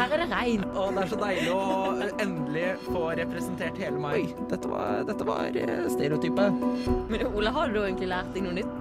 [0.00, 0.64] her er det regn.
[0.72, 1.64] Og det er så deilig å
[2.00, 4.32] eh, endelig få representert hele meg.
[4.50, 6.64] Dette var, dette var eh, stereotypet.
[7.10, 8.72] Men Ole, har du egentlig lært deg noe nytt?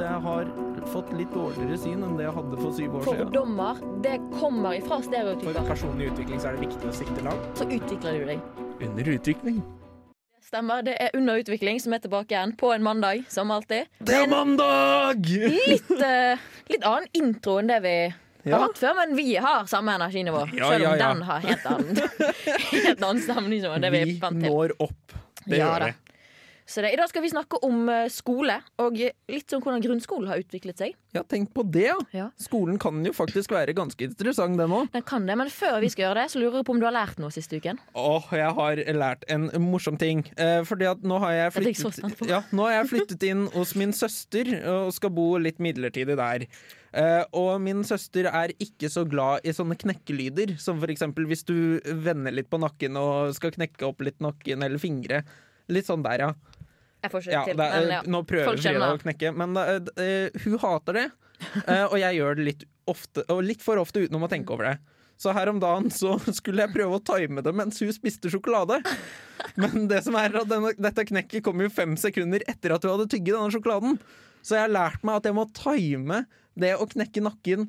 [0.00, 0.52] Jeg har
[0.90, 3.26] fått litt dårligere syn enn det jeg hadde for syv år siden.
[3.26, 5.58] Fordommer, det kommer ifra stereotyper.
[5.58, 7.50] For personlig utvikling så er det viktig å sikte langt.
[7.58, 8.48] Så utvikler du deg.
[8.80, 9.60] Under utvikling.
[10.50, 10.82] Stemmer.
[10.86, 13.90] Det er under utvikling som er tilbake igjen på en mandag, som alltid.
[14.02, 15.20] Det er mandag!
[15.28, 16.40] Litt, uh,
[16.72, 17.94] litt annen intro enn det vi
[18.48, 20.44] har hatt før, men vi har samme energinivå.
[20.56, 21.08] Ja, selv om ja, ja.
[21.08, 22.04] den har helt annen,
[22.86, 25.18] helt annen stemning vi Vi når opp.
[25.44, 25.98] Det Ja gjør vi.
[26.70, 30.28] Så det, I dag skal vi snakke om eh, skole, og litt om hvordan grunnskolen
[30.30, 30.92] har utviklet seg.
[31.16, 31.96] Ja, tenk på det, ja.
[32.14, 32.26] Ja.
[32.38, 34.86] Skolen kan jo faktisk være ganske interessant, den òg.
[34.94, 36.86] Den kan det, Men før vi skal gjøre det, så lurer jeg på om du
[36.86, 37.82] har lært noe siste uken.
[37.98, 40.22] Åh, jeg har lært en morsom ting.
[40.38, 43.96] Eh, fordi at nå har jeg flyttet, ja, nå har jeg flyttet inn hos min
[43.96, 46.46] søster og skal bo litt midlertidig der.
[46.90, 51.78] Eh, og min søster er ikke så glad i sånne knekkelyder, som eksempel hvis du
[52.02, 55.22] vender litt på nakken og skal knekke opp litt nakken eller fingre.
[55.70, 56.60] Litt sånn der, ja.
[57.00, 58.00] Jeg får ja, til, det men ja.
[58.04, 61.08] Nå prøver Frida å knekke, men uh, eh, hun hater det.
[61.88, 64.74] Og jeg gjør det litt ofte, litt for ofte utenom å tenke over det.
[65.20, 68.80] Så her om dagen så skulle jeg prøve å time det mens hun spiste sjokolade.
[69.60, 72.94] Men det som er at denne, dette knekket kom jo fem sekunder etter at hun
[72.94, 73.98] hadde tygget denne sjokoladen.
[74.40, 76.22] Så jeg har lært meg at jeg må time
[76.58, 77.68] det å knekke nakken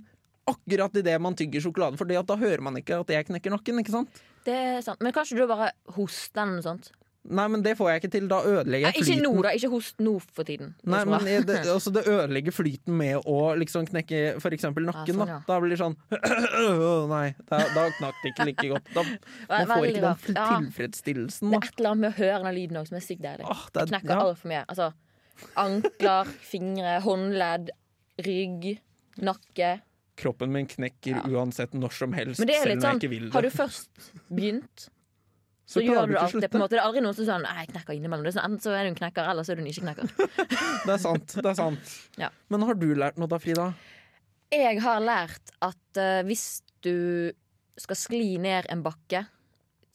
[0.49, 1.97] akkurat idet man tygger sjokoladen.
[2.01, 3.79] For da hører man ikke at jeg knekker nakken.
[3.83, 4.23] ikke sant?
[4.43, 4.99] Det er sant.
[5.01, 6.91] Men kanskje du bare hoster eller noe sånt?
[7.21, 8.27] Nei, men det får jeg ikke til.
[8.27, 9.19] Da ødelegger Nei, flyten.
[9.19, 9.49] ikke nå, da.
[9.53, 10.71] Ikke host nå for tiden.
[10.89, 15.13] Nei, men det, altså det ødelegger flyten med å liksom knekke for eksempel nakken.
[15.13, 15.35] sånn, da.
[15.35, 15.37] ja.
[15.45, 15.93] da blir det sånn
[17.13, 18.89] Nei, da, da knakk det ikke like godt.
[18.97, 19.05] Da,
[19.51, 20.47] man får ikke den Ja.
[20.57, 21.53] tilfredsstillelsen.
[21.53, 23.45] Det er et eller annet med å høre den lyden òg som er sykt deilig.
[23.53, 24.19] Ah, det er- Knekker ja.
[24.25, 24.65] altfor mye.
[24.65, 24.89] Altså
[25.61, 27.69] ankler, fingre, håndledd,
[28.25, 28.67] rygg,
[29.21, 29.73] nakke.
[30.21, 31.23] Kroppen min knekker Ja.
[31.27, 33.33] uansett når som helst, Men det selv om jeg sånn ikke vil det.
[33.33, 34.85] Har du først begynt,
[35.71, 36.49] så, så gjør du alt det.
[36.51, 38.23] på en måte Det er aldri noen som sier sånn, jeg knekker innimellom.
[38.27, 40.11] Det er sånn, Enten så er du en knekker, eller så er du en ikke-knekker.
[40.85, 41.35] Det er sant.
[41.37, 42.29] det er sant Ja.
[42.49, 43.69] Men har du lært noe da, Frida?
[44.51, 47.31] Jeg har lært at uh, hvis du
[47.79, 49.23] skal skli ned en bakke,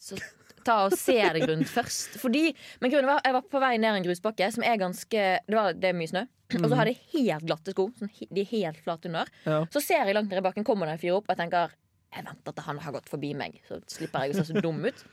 [0.01, 0.17] så
[0.67, 2.19] ta og se deg rundt først.
[2.21, 2.51] Fordi,
[2.83, 5.73] men grunnen var, Jeg var på vei ned en grusbakke som er ganske Det, var,
[5.73, 6.23] det er mye snø.
[6.61, 7.89] Og så har de helt glatte sko.
[7.99, 9.27] Sånn, de er helt flate under.
[9.43, 9.63] Ja.
[9.73, 11.73] Så ser jeg langt ned i bakken, kommer det en fyr opp, og jeg tenker
[12.15, 13.59] jeg venter til han har gått forbi meg.
[13.67, 15.03] Så slipper jeg å se så dum ut.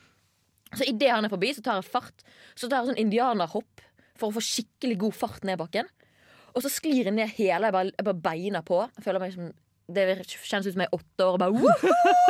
[0.75, 2.25] Så idet han er forbi, så tar jeg fart.
[2.55, 3.83] Så tar jeg sånn indianerhopp
[4.19, 5.91] for å få skikkelig god fart ned bakken.
[6.55, 7.67] Og så sklir jeg ned hele.
[7.67, 8.85] Jeg bare, jeg bare beina på.
[8.95, 9.53] Jeg føler meg som
[9.85, 11.91] Det kjennes ut som jeg er åtte år og bare woho!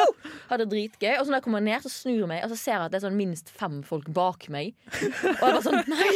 [0.50, 1.12] Har det dritgøy.
[1.19, 2.93] Og så når jeg kommer ned, så snur jeg meg, og så ser jeg at
[2.94, 4.75] det er sånn minst fem folk bak meg.
[4.93, 6.10] Og jeg bare sånn Nei!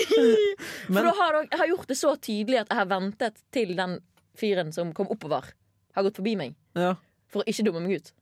[0.87, 3.75] For Men- da har jeg har gjort det så tydelig at jeg har ventet til
[3.78, 3.99] den
[4.39, 5.49] fyren som kom oppover,
[5.97, 6.55] har gått forbi meg.
[6.78, 6.94] Ja.
[7.28, 8.12] For å ikke dumme meg ut.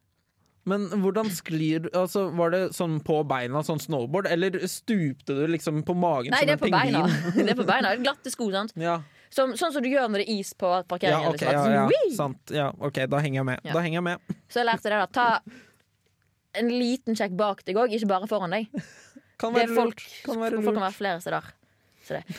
[0.66, 5.44] Men hvordan sklir du altså, Var det sånn på beina, sånn snowboard, eller stupte du
[5.52, 7.02] liksom på magen Nei, som det en på beina.
[7.36, 7.92] Det er på beina.
[8.02, 8.74] Glatte sko, sant.
[8.74, 8.96] Ja.
[9.30, 11.28] Som, sånn som du gjør når det er is på Ja, parkeringen.
[11.30, 12.54] ok, liksom, at ja, sånn, ja, sant.
[12.56, 13.62] Ja, ok, da henger jeg med.
[13.62, 13.76] Ja.
[13.78, 14.34] Da henger jeg med.
[14.50, 15.06] Så jeg lærte det da.
[15.06, 15.28] Ta
[16.58, 18.70] en liten sjekk bak deg òg, ikke bare foran deg.
[19.40, 20.18] Kan Det være folk, lurt.
[20.24, 21.52] Kan være folk kan være flere steder.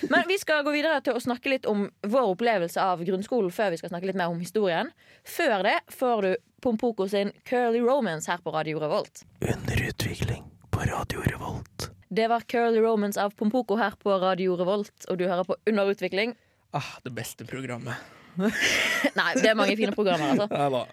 [0.10, 3.74] Men vi skal gå videre til å snakke litt om vår opplevelse av grunnskolen før
[3.74, 4.90] vi skal snakke litt mer om historien.
[5.28, 6.32] Før det får du
[6.64, 9.26] Pompoko sin Curly Romance her på Radio Revolt.
[9.44, 11.90] Under utvikling på Radio Revolt.
[12.10, 15.92] Det var Curly Romance av Pompoko her på Radio Revolt, og du hører på Under
[15.92, 16.34] utvikling.
[16.72, 18.00] Ah, det beste programmet.
[19.20, 20.86] Nei, det er mange fine programmer, altså.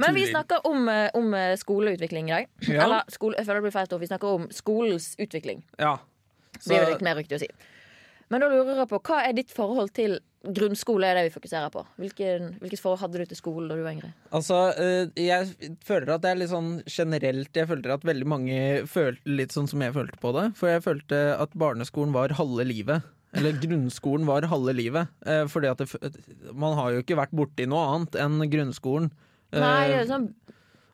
[0.00, 2.50] Men vi snakker om, eh, om eh, skoleutvikling i dag.
[2.68, 2.86] Ja.
[2.86, 4.00] Eller skole, jeg føler det blir feil.
[4.00, 5.64] Vi snakker om skolens utvikling.
[5.78, 5.98] Ja.
[6.64, 7.50] Det er jo litt mer riktig å si.
[8.32, 11.08] Men da lurer jeg på, hva er ditt forhold til grunnskole?
[11.08, 13.94] er det vi fokuserer på Hvilken, Hvilket forhold hadde du til skolen da du var
[13.94, 14.10] yngre?
[14.34, 18.58] Altså, eh, jeg føler at det er litt sånn generelt Jeg føler at veldig mange
[18.90, 20.50] følte litt sånn som jeg følte på det.
[20.58, 23.06] For jeg følte at barneskolen var halve livet.
[23.34, 25.12] Eller grunnskolen var halve livet.
[25.26, 26.14] Eh, Fordi at det,
[26.54, 29.10] man har jo ikke vært borti noe annet enn grunnskolen.
[29.52, 30.28] Eh, Nei, det er, sånn,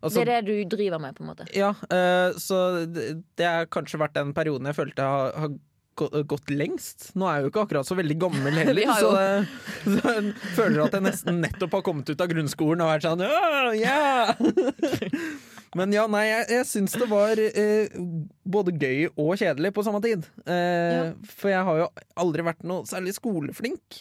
[0.01, 1.49] altså, det er det du driver med, på en måte.
[1.57, 3.11] Ja, uh, så det,
[3.41, 7.11] det har kanskje vært den perioden jeg følte har, har gått lengst.
[7.19, 10.85] Nå er jeg jo ikke akkurat så veldig gammel heller, så, det, så jeg føler
[10.87, 13.75] at jeg nesten nettopp har kommet ut av grunnskolen og vært sånn yeah!
[13.77, 14.37] ja!
[15.79, 17.93] Men ja, nei, jeg, jeg syns det var eh,
[18.51, 20.25] både gøy og kjedelig på samme tid.
[20.43, 21.05] Eh, Ja.
[21.39, 21.87] For jeg har jo
[22.19, 24.01] aldri vært noe særlig skoleflink.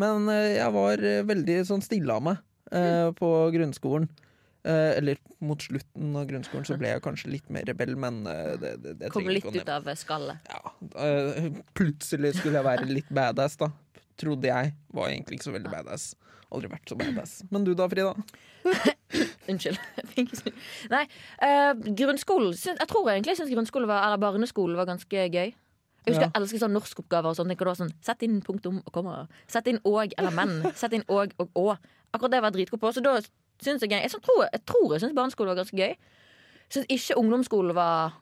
[0.00, 2.40] Men eh, jeg var eh, veldig sånn stille av meg
[2.72, 4.08] eh, på grunnskolen.
[4.64, 8.74] Eh, eller mot slutten av grunnskolen så ble jeg kanskje litt mer rebell, men det,
[8.84, 10.40] det, det Kom litt ut av skallet.
[10.48, 10.72] ja,
[11.76, 13.70] plutselig skulle jeg være litt badass, da.
[14.20, 14.72] Trodde jeg.
[14.92, 16.10] Var egentlig ikke så veldig badass.
[16.52, 17.38] Aldri vært så badass.
[17.52, 18.12] Men du da, Frida?
[19.50, 19.78] Unnskyld.
[20.94, 21.04] Nei,
[21.42, 25.50] uh, grunnskolen syns- Jeg tror egentlig jeg syns grunnskole var, eller barneskolen var ganske gøy.
[26.00, 26.30] Jeg husker Ja.
[26.30, 29.28] jeg elsket sånn norskoppgaver og du sånn, Sett inn punktum og komma.
[29.50, 30.62] Sett inn og eller men.
[30.80, 31.76] Sett inn og og å.
[32.14, 32.92] Akkurat det var jeg dritgod på.
[32.94, 33.18] Så da
[33.60, 35.94] syns jeg Jeg, jeg tror, jeg tror jeg syns barneskolen var ganske gøy.
[36.70, 38.14] Syns ikke ungdomsskolen var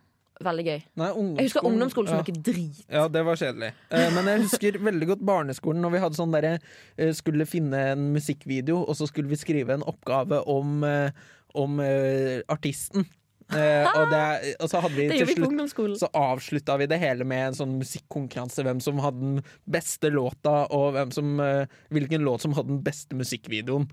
[0.45, 0.81] veldig gøy.
[1.01, 1.09] Nei,
[1.39, 2.25] Jeg husker ungdomsskolen som ja.
[2.27, 2.81] noe drit.
[2.87, 3.73] Ja, det var kjedelig.
[3.91, 7.85] Eh, men jeg husker veldig godt barneskolen når vi hadde sånn derre eh, Skulle finne
[7.95, 13.09] en musikkvideo, og så skulle vi skrive en oppgave om, eh, om uh, artisten.
[13.49, 17.57] Eh, og, det, og så hadde vi slutt så avslutta vi det hele med en
[17.57, 18.65] sånn musikkonkurranse.
[18.67, 23.17] Hvem som hadde den beste låta, og som, eh, hvilken låt som hadde den beste
[23.17, 23.89] musikkvideoen.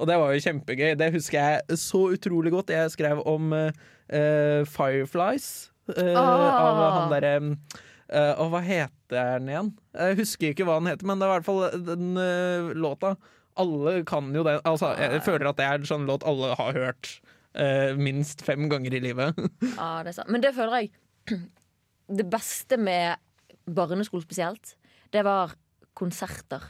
[0.00, 0.94] Og det var jo kjempegøy.
[0.96, 2.72] Det husker jeg så utrolig godt.
[2.72, 5.69] Jeg skrev om eh, Fireflies.
[5.96, 6.60] Eh, Ah.
[6.60, 9.70] Av han derre uh, Og hva heter den igjen?
[9.94, 13.14] Jeg husker ikke hva den heter, men det er i hvert fall den uh, låta.
[13.60, 14.60] Alle kan jo den.
[14.64, 17.14] Altså, jeg føler at det er en sånn låt alle har hørt
[17.98, 19.34] minst fem ganger i livet.
[19.74, 20.30] Ja, det er sant.
[20.30, 20.92] Men det føler jeg
[22.20, 23.18] Det beste med
[23.66, 24.76] barneskole spesielt,
[25.10, 25.56] det var
[25.98, 26.62] konserter.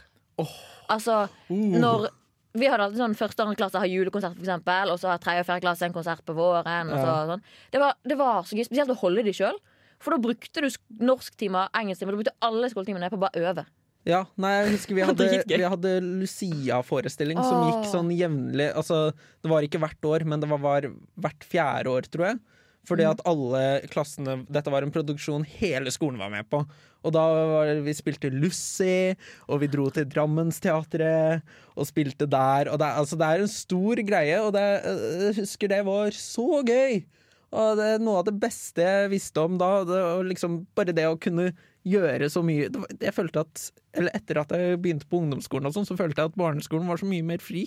[0.89, 2.09] Altså, når
[2.53, 5.21] vi hadde alltid sånn første og andre klasse har julekonsert, for eksempel, og så har
[5.23, 6.89] tredje og fjerde klasse en konsert på våren.
[6.91, 7.43] Og så, sånn.
[7.71, 9.59] det, var, det var så gøy, spesielt å holde de sjøl.
[10.01, 13.65] For da brukte du sk- norsktimer, engelsktimer, du brukte alle skoletimene på å bare øve.
[14.09, 18.71] Ja, nei, jeg husker vi hadde, vi hadde Lucia-forestilling som gikk sånn jevnlig.
[18.77, 19.11] Altså,
[19.45, 20.87] det var ikke hvert år, men det var, var
[21.21, 22.39] hvert fjerde år, tror jeg.
[22.87, 23.11] Fordi Mm.
[23.11, 26.63] at alle klassene Dette var en produksjon hele skolen var med på.
[27.05, 29.13] Og da var det, vi spilte Lucy,
[29.47, 31.41] og vi dro til Drammensteatret
[31.77, 32.69] og spilte der.
[32.71, 36.63] Og det, altså, det er en stor greie, og det, jeg husker det var så
[36.65, 37.03] gøy.
[37.51, 39.83] Og det er noe av det beste jeg visste om da.
[39.83, 41.51] Det, og liksom bare det å kunne
[41.83, 45.65] gjøre så mye det var, Jeg følte at Eller etter at jeg begynte på ungdomsskolen,
[45.67, 47.65] og sånn, så følte jeg at barneskolen var så mye mer fri.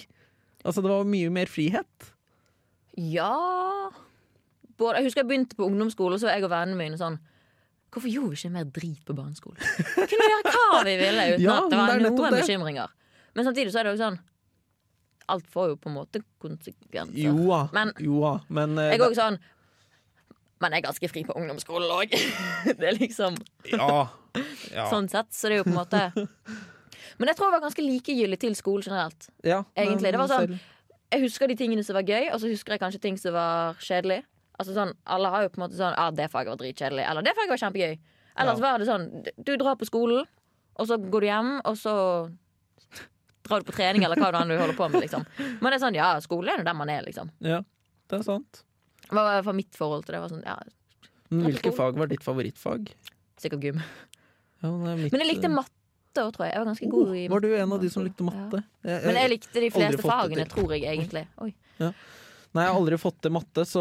[0.65, 2.11] Altså Det var mye mer frihet.
[2.97, 3.91] Ja
[4.79, 7.19] Både, Jeg husker jeg begynte på ungdomsskole, så var jeg og vennene mine sånn
[7.95, 9.59] Hvorfor gjorde vi ikke mer drit på barneskolen?
[9.95, 12.89] Vi kunne gjøre hva vi ville uten Ja, at det var det noen bekymringer.
[13.37, 14.19] Men samtidig så er det jo sånn
[15.35, 17.17] Alt får jo på en måte konsekvenser.
[17.23, 17.61] Jo da.
[17.73, 18.41] Men- jo.
[18.49, 19.39] Men eh, Jeg er også sånn
[20.61, 22.13] Men jeg er ganske fri på ungdomsskolen òg.
[22.79, 23.39] Det er liksom
[23.71, 24.09] ja,
[24.75, 25.31] ja, sånn sett.
[25.35, 26.03] Så det er jo på en måte
[27.19, 29.29] Men jeg tror jeg var ganske likegyldig til skole generelt.
[29.47, 30.59] ja, egentlig, det var sånn-
[31.15, 33.75] Jeg husker de tingene som var gøy, og så husker jeg kanskje ting som var
[33.79, 34.25] kjedelig.
[34.59, 37.05] Altså sånn, Alle har jo på en måte sånn Ja, det faget var dritkjedelig.
[37.11, 37.99] Eller det faget var kjempegøy.
[38.39, 38.65] Ellers Ja.
[38.71, 40.27] var det sånn Du drar på skolen,
[40.77, 41.95] og så går du hjem, og så
[43.45, 45.27] drar du på trening, eller hva det er du holder på med, liksom.
[45.39, 47.31] Men det er sånn, ja, skolen er jo der man er, liksom.
[47.45, 47.61] Ja,
[48.09, 48.63] det er sant.
[49.11, 50.21] Hva var for mitt forhold til det?
[50.25, 50.57] var sånn, ja,
[51.31, 52.89] hvilke fag var ditt favorittfag?
[53.39, 53.83] Sikkert gym.
[54.63, 56.55] Ja, mitt, Men jeg likte eh, matte òg, tror jeg.
[56.55, 57.31] Jeg var ganske god i matte.
[57.35, 58.65] Var du en av de som likte matte?
[58.85, 61.27] Jeg- Men jeg likte de fleste fagene, tror jeg egentlig.
[61.39, 61.55] Oi.
[62.55, 63.81] Nei, jeg har aldri fått til matte, så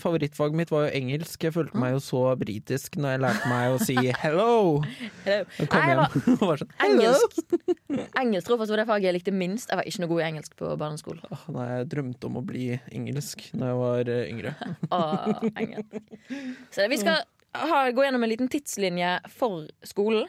[0.00, 1.42] favorittfaget mitt var jo engelsk.
[1.44, 4.80] Jeg følte meg jo så britisk når jeg lærte meg å si 'hello'.
[5.26, 5.44] Hello.
[5.60, 7.02] Jeg kom Nei, jeg hjem var og var sånn 'hello'.
[7.04, 7.44] engelsk.
[8.22, 9.68] engelsk tror jeg var det faget jeg likte minst.
[9.68, 11.36] Jeg var ikke noe god i engelsk på barneskolen.
[11.58, 12.66] Nei, jeg drømte om å bli
[12.96, 14.54] engelsk da jeg var eh, yngre.
[14.88, 16.00] Åh, engelsk.
[16.72, 17.20] Så vi skal
[17.60, 20.24] ha, gå gjennom en liten tidslinje for skolen.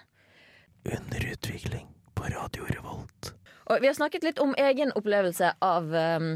[0.84, 3.32] Under utvikling på Radio Revolt.
[3.72, 6.36] Og vi har snakket litt om egen opplevelse av, um,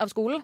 [0.00, 0.42] av skolen.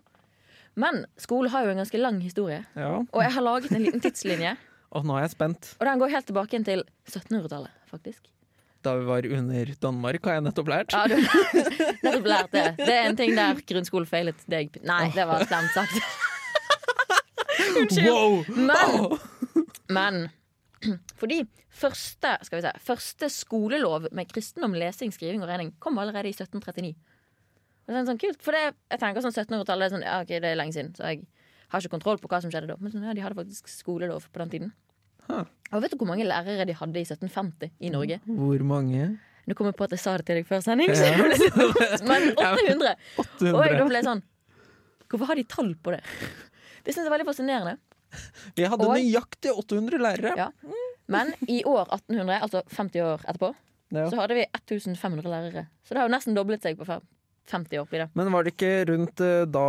[0.80, 2.62] Men skole har jo en ganske lang historie.
[2.74, 2.96] Ja.
[3.04, 4.56] Og jeg har laget en liten tidslinje.
[4.94, 5.72] Og nå er jeg spent.
[5.81, 8.28] Og den går helt tilbake til 1700-tallet, faktisk.
[8.84, 10.94] Da vi var under Danmark, har jeg nettopp lært.
[10.94, 11.16] Ja, du
[12.04, 12.64] nettopp lært det.
[12.82, 14.76] Det er en ting der grunnskolen feilet deg.
[14.86, 15.98] Nei, det var slemt sagt.
[17.81, 18.10] Unnskyld.
[18.10, 18.44] Wow!
[18.54, 19.08] Men,
[19.88, 21.40] men fordi
[21.74, 26.36] første, skal vi se, første skolelov med kristendom, lesing, skriving og regning kom allerede i
[26.36, 26.94] 1739.
[27.86, 30.50] Det er sånn kult, for det, jeg tenker sånn 1700-tallet er sånn, ja, ok, det
[30.50, 31.26] er lenge siden, så jeg
[31.69, 32.76] har ikke kontroll på hva som skjedde da.
[32.81, 34.72] Men sånn, ja, de hadde faktisk skolelov på den tiden.
[35.29, 35.44] Huh.
[35.72, 38.20] Og vet du hvor mange lærere de hadde i 1750 i Norge?
[38.26, 39.10] Hvor mange?
[39.44, 41.36] Nå kom jeg på at jeg sa det til deg før sending, så ble
[42.08, 42.94] men 800!
[43.20, 43.88] Og jeg da 800.
[43.91, 44.22] ble sånn
[45.12, 46.00] Hvorfor har de tall på det?
[46.84, 47.74] Det synes jeg er veldig fascinerende.
[48.56, 50.32] Vi hadde Og- nøyaktig 800 lærere.
[50.41, 50.48] Ja.
[51.12, 53.53] Men i år 1800, altså 50 år etterpå,
[53.94, 54.06] Ja.
[54.10, 55.67] så hadde vi 1500 lærere.
[55.84, 57.05] Så det har jo nesten doblet seg på fem-
[57.51, 57.86] 50 år.
[57.91, 58.08] blir det.
[58.15, 59.65] Men var det ikke rundt eh, da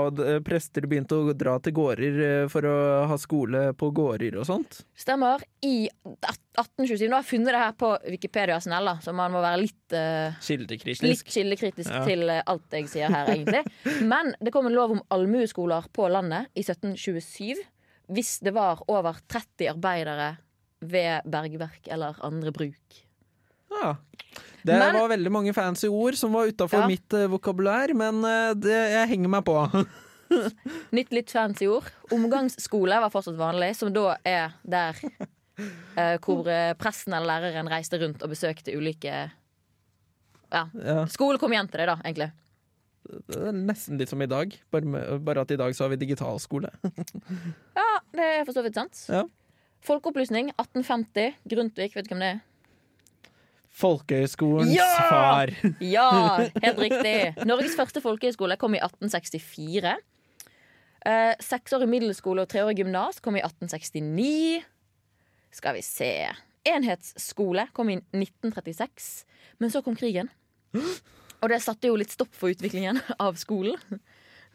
[0.45, 2.75] prester begynte å dra til gårder eh, for å
[3.11, 4.81] ha skole på gårder og sånt?
[4.95, 5.43] Stemmer.
[5.65, 9.61] I 1827 Nå har jeg funnet det her på Wikipedia Snella, så man må være
[9.65, 11.27] litt, eh, litt Kildekritisk.
[11.35, 12.03] kildekritisk Ja.
[12.07, 13.63] til alt jeg sier her, egentlig.
[14.11, 17.63] Men det kom en lov om allmueskoler på landet i 1727
[18.15, 20.37] hvis det var over 30 arbeidere
[20.85, 23.01] ved bergverk eller andre bruk.
[23.71, 23.95] Ja.
[24.65, 26.87] Det Men- var veldig mange fancy ord som var utafor Ja.
[26.89, 29.85] mitt eh, vokabulær, men eh, det, jeg henger meg på.
[30.97, 31.85] Nytt litt fancy ord.
[32.11, 34.97] Omgangsskole var fortsatt vanlig, som da er der
[35.95, 36.49] uh, hvor
[36.81, 39.13] presten eller læreren reiste rundt og besøkte ulike
[40.51, 40.65] Ja.
[40.73, 42.31] Ja, Skole kom igjen til det, da, egentlig.
[43.29, 45.93] det er nesten litt som i dag, bare, med, bare at i dag så har
[45.93, 46.69] vi digitalskole.
[47.77, 48.97] Ja, det er for så vidt sant.
[49.11, 49.23] Ja.
[49.85, 51.35] Folkeopplysning 1850.
[51.53, 52.43] Grundtvig, vet du hvem det er?
[53.75, 54.87] Folkehøyskolens Ja!
[55.09, 55.51] far.
[55.95, 56.09] Ja,
[56.63, 57.15] helt riktig.
[57.47, 59.95] Norges første folkehøyskole kom i 1864.
[61.05, 64.63] Eh, Seksårig middelskole og treårig gymnas kom i 1869.
[65.55, 66.11] Skal vi se
[66.65, 69.25] Enhetsskole kom i 1936,
[69.61, 70.31] men så kom krigen.
[70.73, 73.77] Og det satte jo litt stopp for utviklingen av skolen.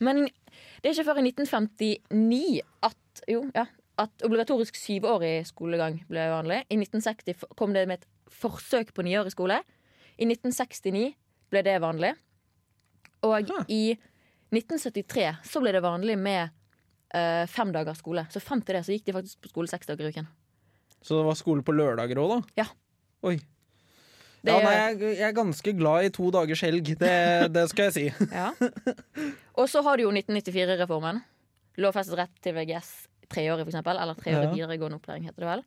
[0.03, 2.41] Men det er ikke før i 1959
[2.89, 3.67] at, jo, ja,
[4.01, 6.65] at obligatorisk syvårig skolegang ble vanlig.
[6.73, 9.61] I 1960 kom det med et forsøk på niårig skole.
[10.21, 11.15] I 1969
[11.51, 12.15] ble det vanlig.
[13.27, 13.65] Og Ah.
[13.69, 13.97] i
[14.55, 16.51] 1973 så ble det vanlig med
[17.15, 18.27] uh, fem dagers skole.
[18.33, 20.29] Så frem til det så gikk de faktisk på skole seks dager i uken.
[21.03, 22.65] Så det var skole på lørdager òg, da?
[22.65, 22.69] Ja.
[23.29, 23.37] Oi.
[24.41, 26.87] Det, Ja, nei, jeg, jeg er ganske glad i to dagers helg.
[26.97, 28.05] Det, det skal jeg si.
[28.41, 28.53] ja.
[29.61, 31.21] Og så har du jo 1994-reformen.
[31.81, 32.89] Lovfestet rett til VGS
[33.31, 34.01] treårig, eksempel.
[34.01, 34.55] Eller treårig Ja.
[34.57, 35.65] videregående opplæring, heter det vel.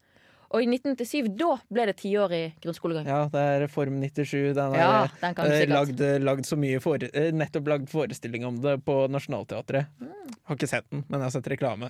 [0.54, 3.08] Og i 1997, da ble det tiårig grunnskolegang.
[3.10, 4.54] Ja, det er Reform 97.
[4.54, 4.92] Den er Ja,
[5.24, 9.90] den eh, lagd, lagd så mye fore, eh, Nettopp lagd forestilling om det på Nationaltheatret.
[9.98, 10.36] Mm.
[10.44, 11.90] Har ikke sett den, men jeg har sett reklame.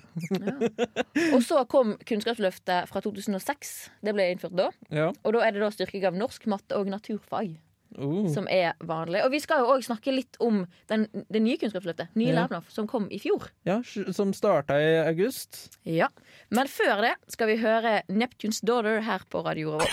[1.34, 3.74] Og så kom Kunnskapsløftet fra 2006.
[4.04, 4.70] Det ble innført da.
[4.88, 5.10] Ja.
[5.12, 7.52] Og da er det da styrking av norsk, matte og naturfag
[7.98, 8.26] Uh.
[8.34, 9.22] som er vanlig.
[9.24, 12.08] Og vi skal jo òg snakke litt om den, det nye Kunnskapsløftet.
[12.18, 12.40] Nye Ja.
[12.42, 13.48] læreplan som kom i fjor.
[13.64, 13.80] ja,
[14.12, 15.78] som starta i august.
[15.84, 16.08] Ja.
[16.50, 19.90] Men før det skal vi høre Neptunes Daughter her på Radio Revolt.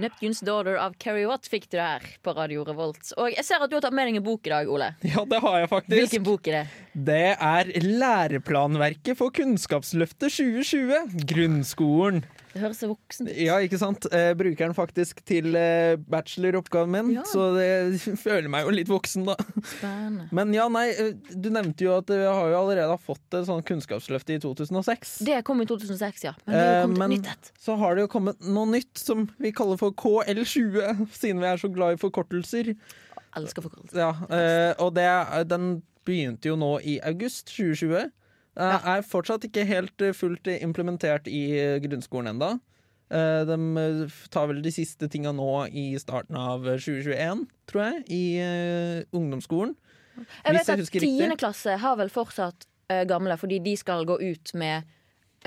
[0.00, 3.10] Neptunes Daughter av Carrie Watt fikk du her på Radio Revolt.
[3.20, 4.94] Og jeg ser at du har tatt med deg en bok i dag, Ole.
[5.04, 5.98] Ja, det har jeg faktisk.
[5.98, 6.62] Hvilken bok er det?
[7.10, 11.26] Det er læreplanverket for Kunnskapsløftet 2020.
[11.28, 12.22] Grunnskolen.
[12.52, 13.36] Det høres så voksen ut.
[13.40, 14.04] Ja, ikke sant?
[14.12, 17.22] Eh, bruker den faktisk til eh, bacheloroppgaven min, Ja.
[17.28, 19.36] så det føler meg jo litt voksen, da.
[19.64, 20.26] Spennende.
[20.36, 23.64] Men ja, nei, eh, du nevnte jo at vi har jo allerede fått et sånt
[23.68, 25.14] kunnskapsløfte i 2006.
[25.24, 26.34] Det kom i 2006, ja.
[26.46, 29.52] Men det Eh, kommet men nytt så har det jo kommet noe nytt som vi
[29.56, 32.74] kaller for KL20, siden vi er så glad i forkortelser.
[32.74, 33.96] Jeg Elsker forkortelser.
[33.96, 35.08] Ja, eh, og det,
[35.48, 38.10] den begynte jo nå i august 2020.
[38.56, 38.78] Ja.
[38.98, 42.50] er fortsatt ikke helt eh, fullt implementert i eh, grunnskolen enda.
[43.12, 48.02] Eh, De eh, tar vel de siste tinga nå i starten av 2021, tror jeg,
[48.12, 49.74] i eh, ungdomsskolen.
[50.44, 54.18] Jeg vet jeg at tiende klasse har vel fortsatt eh, gamle, fordi de skal gå
[54.20, 54.84] ut med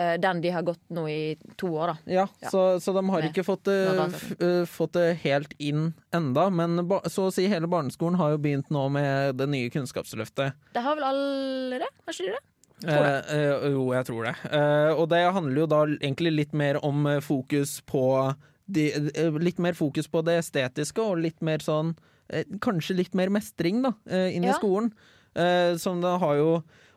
[0.02, 1.98] eh, den de har gått nå i to år, da.
[2.10, 2.50] Ja, Ja.
[2.50, 7.30] Så, så de har Med ikke fått eh, fått det helt inn enda, men så
[7.30, 10.58] å si hele barneskolen har jo begynt nå med det nye kunnskapsløftet.
[10.74, 11.94] Det har vel alle det?
[12.06, 12.44] Har ikke de det?
[12.84, 14.34] Eh, eh, jo, jeg tror det.
[14.52, 18.02] Eh, og det handler jo da egentlig litt mer om eh, fokus på
[18.68, 21.94] de, eh, Litt mer fokus på det estetiske, og litt mer sånn
[22.30, 23.94] eh, Kanskje litt mer mestring, da,
[24.28, 24.58] inn i Ja.
[24.60, 24.92] skolen.
[25.36, 26.50] Eh, som det har jo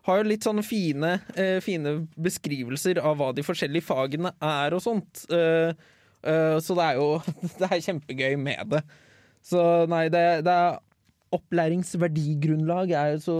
[0.09, 1.19] har jo litt sånne fine,
[1.61, 5.27] fine beskrivelser av hva de forskjellige fagene er og sånt.
[5.31, 5.75] Eh,
[6.25, 7.09] eh, så det er jo
[7.61, 8.83] Det er kjempegøy med det.
[9.45, 10.79] Så nei, det, det er
[11.37, 13.37] Opplæringsverdigrunnlag er jo så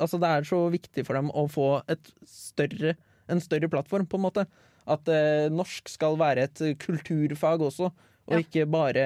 [0.00, 2.94] Altså det er så viktig for dem å få et større,
[3.30, 4.46] en større plattform, på en måte.
[4.90, 7.90] At eh, norsk skal være et kulturfag også,
[8.30, 8.40] og Ja.
[8.44, 9.04] ikke bare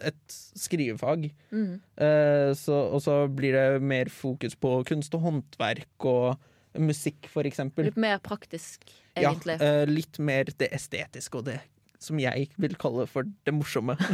[0.00, 1.30] et skrivefag.
[1.52, 1.80] Mm.
[1.98, 6.36] Eh, så, og så blir det mer fokus på kunst og håndverk og
[6.76, 7.84] musikk, for eksempel.
[7.90, 8.84] Litt mer praktisk,
[9.16, 11.60] Ja, eh, litt mer det estetiske og det
[12.02, 13.98] som jeg vil kalle for det morsomme.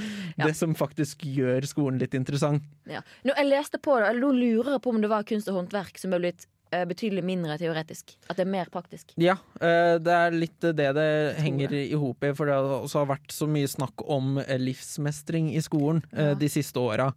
[0.40, 0.46] Ja.
[0.46, 2.64] Det som faktisk gjør skolen litt interessant.
[2.88, 3.02] Ja.
[3.26, 5.58] Nå, jeg leste på det, eller nå lurer jeg på om det var kunst og
[5.58, 8.14] håndverk som er blitt uh, betydelig mindre teoretisk.
[8.30, 9.12] At det er mer praktisk.
[9.20, 11.08] Ja, uh, det er litt det det
[11.42, 15.52] henger i hop i, for det har også vært så mye snakk om eh, livsmestring
[15.52, 17.10] i skolen uh, de siste åra.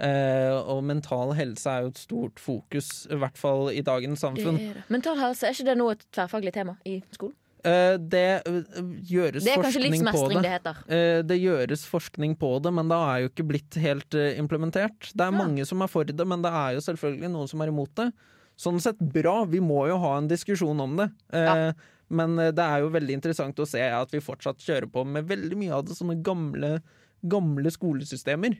[0.00, 4.24] Uh, og mental helse er jo et stort fokus, i hvert fall i dagens Det
[4.24, 4.56] samfunn.
[4.56, 4.84] er det.
[4.88, 7.36] Mental helse, er ikke det nå et tverrfaglig tema i skolen?
[7.64, 10.42] Eh, det eh, gjøres Det forskning på det.
[10.42, 10.76] det heter.
[10.88, 15.10] Eh, Det gjøres forskning på det, men det er jo ikke blitt helt implementert.
[15.12, 15.38] Det er Ja.
[15.38, 18.12] mange som er for det, men det er jo selvfølgelig noen som er imot det.
[18.56, 21.10] Sånn sett bra, vi må jo ha en diskusjon om det.
[21.32, 21.72] Ja.
[22.10, 25.56] Men det er jo veldig interessant å se at vi fortsatt kjører på med veldig
[25.56, 26.82] mye av det sånne gamle,
[27.26, 28.58] gamle skolesystemer.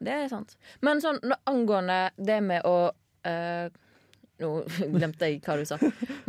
[0.00, 0.56] Det er sant.
[0.80, 2.92] Men sånn angående det med å
[3.24, 3.68] eh,
[4.42, 4.48] Nå
[4.96, 5.78] glemte jeg hva du sa.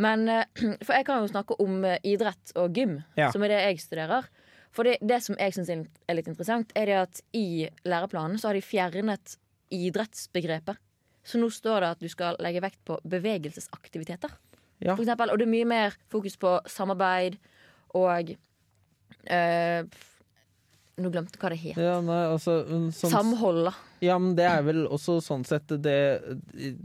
[0.02, 0.44] Men eh,
[0.86, 3.30] For jeg kan jo snakke om eh, idrett og gym, Ja.
[3.34, 4.28] som er det jeg studerer.
[4.76, 8.50] For det, det som jeg syns er litt interessant, er det at i læreplanen så
[8.50, 9.36] har de fjernet
[9.72, 10.76] idrettsbegrepet.
[11.26, 14.30] Så nå står det at du skal legge vekt på bevegelsesaktiviteter.
[14.84, 14.92] Ja.
[14.94, 17.38] For eksempel, og det er mye mer fokus på samarbeid
[17.96, 18.34] og
[19.32, 19.80] eh,
[20.96, 21.76] Nå glemte hva det het.
[21.76, 22.54] Ja, nei, altså,
[22.96, 23.72] sånn, Samhold, da.
[24.00, 25.98] ja, men det er vel også sånn sett det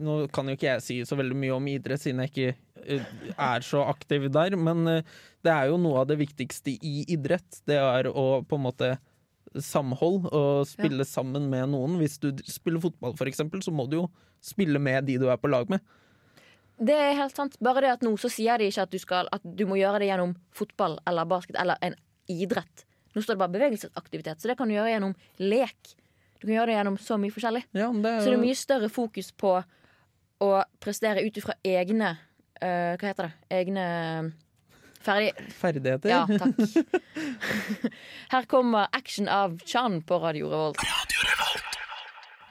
[0.04, 2.50] Nå kan jo ikke jeg si så veldig mye om idrett, siden jeg ikke
[2.98, 5.14] eh, er så aktiv der, men eh,
[5.48, 7.62] det er jo noe av det viktigste i idrett.
[7.64, 8.92] Det er å på en måte
[9.56, 11.96] samhold og spille sammen med noen.
[12.00, 14.06] Hvis du spiller fotball, for eksempel, så må du jo
[14.44, 15.82] spille med de du er på lag med.
[16.82, 17.58] Det er helt sant.
[17.62, 20.02] Bare det at nå så sier de ikke at du, skal, at du må gjøre
[20.02, 21.96] det gjennom fotball eller basket eller en
[22.32, 22.86] idrett.
[23.12, 25.96] Nå står det bare bevegelsesaktivitet, så det kan du gjøre gjennom lek.
[26.40, 27.64] Du kan gjøre det gjennom så mye forskjellig.
[27.78, 29.58] Ja, det er Så det er mye større fokus på
[30.42, 30.52] å
[30.82, 33.34] prestere ut ifra egne uh, Hva heter det?
[33.60, 33.86] Egne
[35.06, 35.36] ferdig...
[35.60, 36.10] ferdigheter.
[36.10, 36.58] Ja, takk.
[38.34, 40.82] Her kommer action av Chan på Radio Revolt.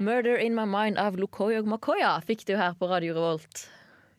[0.01, 3.67] Murder in my mind av Lukoyog Makoya fikk du her på Radio Revolt.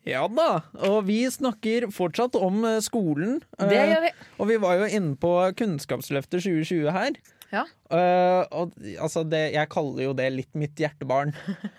[0.08, 3.38] Ja da, og vi snakker fortsatt om eh, skolen.
[3.60, 4.10] Det Eh, gjør vi.
[4.38, 7.20] Og vi var jo inne på Kunnskapsløftet 2020 her.
[7.52, 7.66] Ja.
[7.92, 11.34] Uh, og altså det, jeg kaller jo det litt mitt hjertebarn.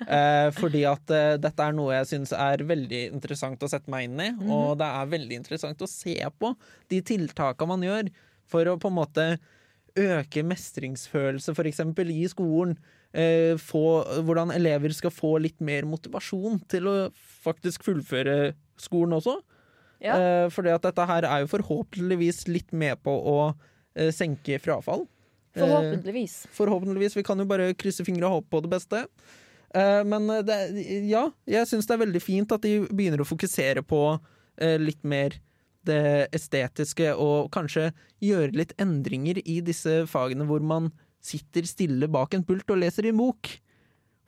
[0.06, 4.06] uh, fordi at uh, dette er noe jeg syns er veldig interessant å sette meg
[4.06, 4.30] inn i.
[4.54, 6.54] Og det er veldig interessant å se på
[6.94, 8.14] de tiltaka man gjør
[8.54, 9.28] for å på en måte
[9.98, 12.78] øke mestringsfølelse, eksempel, i skolen.
[13.14, 16.96] Eh, få, hvordan elever skal få litt mer motivasjon til å
[17.46, 19.36] faktisk fullføre skolen også.
[20.02, 20.16] Ja.
[20.48, 23.38] Eh, at dette her er jo forhåpentligvis litt med på å
[23.96, 25.06] eh, senke frafall.
[25.54, 26.48] Eh, Forhåpentligvis.
[26.58, 27.16] forhåpentligvis.
[27.20, 29.04] Vi kan jo bare krysse fingre og håpe på det beste.
[29.78, 30.58] Eh, men eh, det,
[31.12, 34.06] ja, jeg syns det er veldig fint at de begynner å fokusere på
[34.78, 35.34] litt mer
[35.84, 37.88] det estetiske, og kanskje
[38.22, 40.92] gjøre litt endringer i disse fagene hvor man
[41.24, 43.50] sitter stille bak en pult og leser i en bok.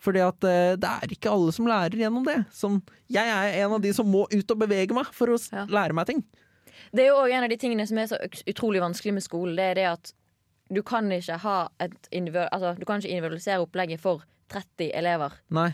[0.05, 2.37] Fordi at eh, det er ikke alle som lærer gjennom det.
[2.53, 5.65] Som, jeg er en av de som må ut og bevege meg for å Ja.
[5.65, 6.23] lære meg ting.
[6.93, 9.55] Det er jo òg en av de tingene som er så utrolig vanskelig med skolen.
[9.57, 10.13] Det er det at
[10.73, 15.33] du kan ikke ha altså, du kan ikke individualisere opplegget for 30 elever.
[15.49, 15.71] Nei.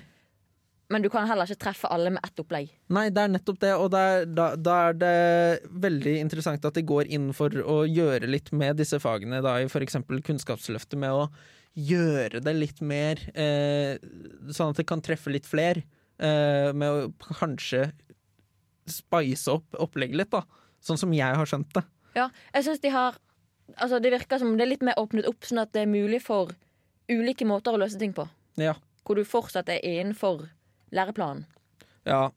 [0.91, 2.71] Men du kan heller ikke treffe alle med ett opplegg.
[2.91, 5.15] Nei, det er nettopp det, og det er, da, da er det
[5.86, 9.69] veldig interessant at de går inn for å gjøre litt med disse fagene, da, i
[9.69, 10.01] f.eks.
[10.27, 11.30] Kunnskapsløftet, med å
[11.80, 13.95] gjøre det litt mer eh,
[14.51, 15.86] Sånn at det kan treffe litt flere.
[16.19, 17.88] Eh, med å kanskje
[18.91, 20.43] spice opp opplegget litt, da.
[20.84, 21.86] Sånn som jeg har skjønt det.
[22.17, 23.19] Ja, jeg synes de har
[23.80, 26.17] Altså Det virker som det er litt mer åpnet opp, sånn at det er mulig
[26.25, 26.49] for
[27.08, 28.25] ulike måter å løse ting på.
[28.60, 28.73] Ja.
[29.08, 30.49] Hvor du fortsatt er innenfor
[30.95, 31.45] læreplanen.
[32.08, 32.30] Ja.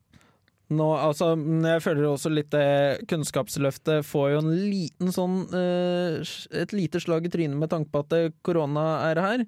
[0.74, 6.24] Nå, altså, jeg føler også litt det Kunnskapsløftet får jo en liten sånn eh,
[6.56, 9.44] Et lite slag i trynet med tanke på at eh, korona er her.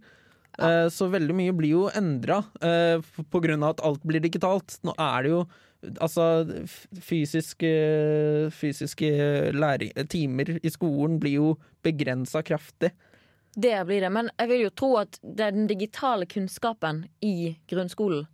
[0.61, 3.01] Eh, så veldig mye blir jo endra eh,
[3.33, 4.79] på grunn av at alt blir digitalt.
[4.87, 5.47] Nå er det jo
[6.03, 6.25] Altså,
[7.05, 7.69] fysiske,
[8.51, 9.11] fysiske
[9.55, 11.51] læring, timer i skolen blir jo
[11.85, 12.91] begrensa kraftig.
[13.55, 14.11] Det blir det.
[14.11, 18.25] Men jeg vil jo tro at den digitale kunnskapen i grunnskolen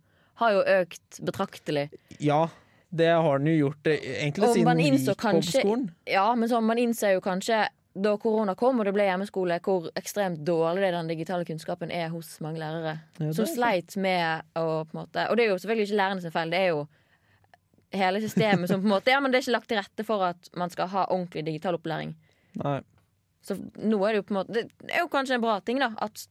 [0.41, 1.89] har jo økt betraktelig.
[2.19, 2.47] Ja,
[2.93, 5.87] det har den jo gjort eh, egentlig Og siden vi gikk på kanskje- skolen.
[6.09, 9.91] Ja, men så man innser jo kanskje da korona kom og det ble hjemmeskole, hvor
[9.99, 12.95] ekstremt dårlig den digitale kunnskapen er hos mange lærere.
[13.21, 16.21] Ja, som sleit med å på en måte Og det er jo selvfølgelig ikke lærerne
[16.25, 16.87] sin feil, det er jo
[17.93, 20.25] hele systemet som på en måte Ja, men det er ikke lagt til rette for
[20.25, 22.15] at man skal ha ordentlig digital opplæring.
[22.63, 22.79] Nei.
[23.45, 25.77] Så nå er det jo på en måte Det er jo kanskje en bra ting,
[25.83, 26.25] da, at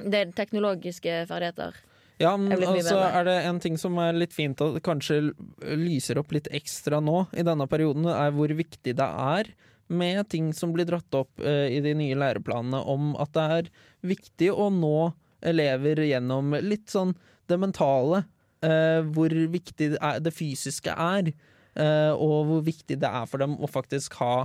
[0.00, 1.76] det er teknologiske ferdigheter.
[2.22, 5.32] Ja, men så altså er det en ting som er litt fint at kanskje
[5.78, 9.50] lyser opp litt ekstra nå i denne perioden, er hvor viktig det er
[9.92, 13.70] med ting som blir dratt opp uh, i de nye læreplanene om at det er
[14.14, 17.14] viktig å nå elever gjennom litt sånn
[17.50, 18.24] det mentale.
[18.62, 21.34] Uh, hvor viktig det, er, det fysiske er,
[21.72, 24.42] Uh, og hvor viktig det er for dem å faktisk ha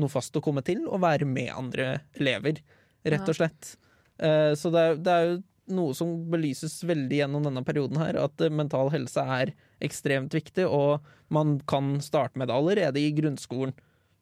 [0.00, 2.62] noe fast å komme til og være med andre elever,
[3.04, 3.74] rett og slett.
[4.16, 5.34] Så det er, det er jo
[5.74, 9.52] noe som belyses veldig gjennom denne perioden her, at eh, mental helse er
[9.84, 13.74] ekstremt viktig, og man kan starte med det allerede i grunnskolen.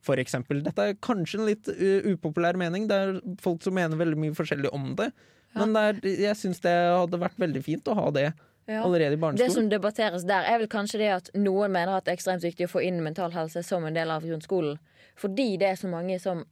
[0.07, 0.61] For eksempel.
[0.63, 4.37] Dette er kanskje en litt uh, upopulær mening, det er folk som mener veldig mye
[4.37, 5.09] forskjellig om det.
[5.57, 5.65] Ja.
[5.65, 8.29] Men det er, jeg syns det hadde vært veldig fint å ha det
[8.69, 8.85] Ja.
[8.85, 9.49] allerede i barneskolen.
[9.49, 12.47] Det som debatteres der, er vel kanskje det at noen mener at det er ekstremt
[12.47, 14.79] viktig å få inn mental helse som en del av grunnskolen.
[15.19, 16.45] Fordi det er så mange som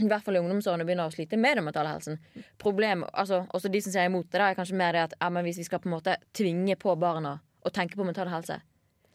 [0.00, 2.18] i hvert fall i ungdomsårene begynner å slite med den mentale helsen.
[2.58, 5.28] Problem, altså, også de som sier imot det, da, er kanskje mer det at ja,
[5.30, 8.60] men hvis vi skal på en måte tvinge på barna å tenke på mental helse,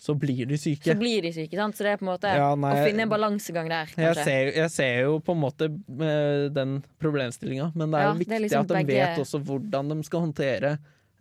[0.01, 0.81] Så blir de syke.
[0.89, 1.53] så blir de syke.
[1.55, 1.75] sant?
[1.77, 4.51] Så det er på en måte Ja, nei, å finne en balansegang der, Jeg ser,
[4.57, 8.35] jeg ser jo på en måte eh, den problemstillinga, men det er Ja, jo viktig
[8.35, 10.71] er liksom at de begge- vet også hvordan de skal håndtere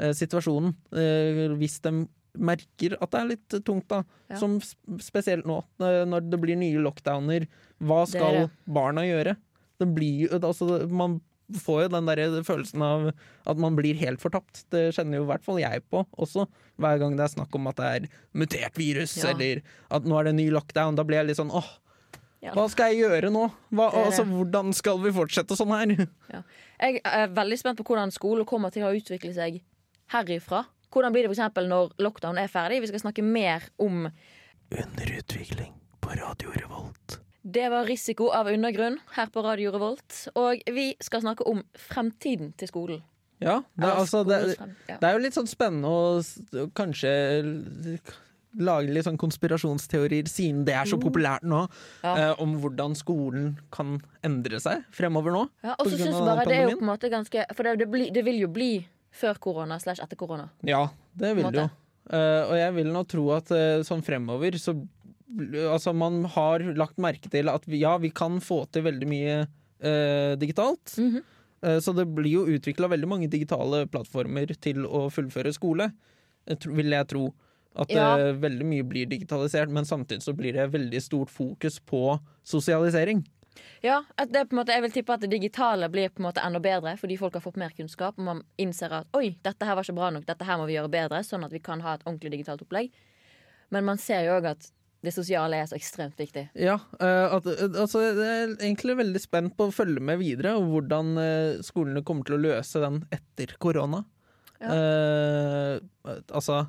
[0.00, 0.72] eh, situasjonen.
[0.96, 2.06] Eh, hvis de
[2.38, 4.04] merker at det er litt tungt, da.
[4.30, 4.36] Ja.
[4.38, 4.60] Som
[5.02, 7.46] spesielt nå, eh, når det blir nye lockdowner.
[7.82, 8.50] Hva Det skal det.
[8.66, 9.36] barna gjøre?
[9.80, 11.18] Det blir jo altså, Man
[11.50, 13.08] får jo den der følelsen av
[13.50, 14.60] at man blir helt fortapt.
[14.70, 16.44] Det kjenner jo i hvert fall jeg på også,
[16.78, 18.06] hver gang det er snakk om at det er
[18.38, 19.32] mutert virus, Ja.
[19.32, 20.94] eller at nå er det ny lockdown.
[20.94, 21.66] Da blir jeg litt sånn åh,
[22.40, 22.52] Ja.
[22.54, 23.48] hva skal jeg gjøre nå?
[23.74, 26.06] Hva, Det altså, hvordan skal vi fortsette sånn her?
[26.80, 29.58] Jeg er veldig spent på hvordan skolen kommer til å utvikle seg
[30.14, 30.62] herifra.
[30.90, 32.80] Hvordan blir det eksempel når lockdown er ferdig?
[32.80, 34.06] Vi skal snakke mer om
[34.70, 37.18] Underutvikling på Radio Revolt.
[37.42, 40.26] Det var risiko av undergrunn her på Radio Revolt.
[40.36, 43.02] Og vi skal snakke om fremtiden til skolen.
[43.40, 44.40] Ja, det, er altså, det,
[44.90, 47.12] det er jo litt sånn spennende å kanskje
[48.60, 51.62] lage litt sånn konspirasjonsteorier, siden det er så populært nå,
[52.02, 52.14] Ja.
[52.16, 55.44] eh, om hvordan skolen kan endre seg fremover nå.
[55.62, 57.78] Ja, og så synes jeg bare det er jo på en måte ganske For det,
[57.78, 58.72] det, bli, det vil jo bli
[59.10, 60.50] før korona slash etter korona.
[60.66, 61.70] Ja, det vil det jo.
[62.10, 64.74] Eh, og jeg vil nå tro at eh, sånn fremover så
[65.70, 69.36] Altså, man har lagt merke til at ja, vi kan få til veldig mye
[69.80, 70.96] eh, digitalt.
[70.98, 71.22] Mhm.
[71.62, 75.90] Eh, Så det blir jo utvikla veldig mange digitale plattformer til å fullføre skole,
[76.66, 77.34] vil jeg tro.
[77.76, 78.16] At Ja.
[78.18, 83.24] eh, veldig mye blir digitalisert, men samtidig så blir det veldig stort fokus på sosialisering.
[83.82, 84.02] Ja,
[84.52, 87.34] måte, Jeg vil tippe at det digitale blir på en måte enda bedre fordi folk
[87.34, 88.18] har fått mer kunnskap.
[88.18, 90.74] Og man innser at oi, dette her var ikke bra nok, dette her må vi
[90.74, 91.22] gjøre bedre.
[91.22, 92.90] Sånn at vi kan ha et ordentlig digitalt opplegg.
[93.70, 94.70] Men man ser jo òg at
[95.02, 96.48] det sosiale er så ekstremt viktig.
[96.60, 100.56] Ja, eh, at, eh, altså, jeg er egentlig veldig spent på å følge med videre,
[100.58, 104.04] og hvordan eh, skolene kommer til å løse den etter korona.
[104.60, 105.80] Eh,
[106.28, 106.66] altså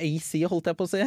[0.00, 1.02] AC, holdt jeg på å si.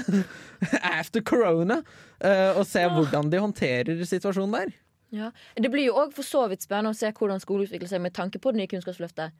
[1.00, 1.80] After corona.
[2.24, 4.74] Uh, og se hvordan de håndterer situasjonen der.
[5.14, 5.30] Ja.
[5.56, 8.16] Det blir jo òg for så vidt spennende å se hvordan skolen utvikler seg med
[8.18, 9.34] tanke på det nye Kunnskapsløftet.